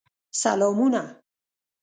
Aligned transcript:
سلامونه. 0.41 1.05